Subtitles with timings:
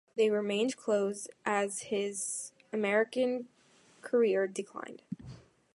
[0.17, 3.49] They remained close as his American
[4.01, 5.03] career declined.